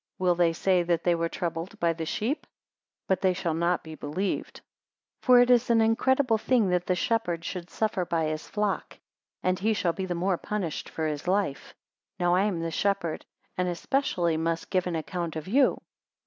[0.17, 2.47] Will they say that they were troubled by the sheep?
[3.07, 4.61] But they shall not be believed.
[5.21, 8.97] 267 For it is an incredible thing that the shepherd should suffer by his flock;
[9.43, 11.75] and he shall be the more punished for his life.
[12.17, 13.25] 268 Now I am the shepherd;
[13.55, 15.79] and especially must give an account of you.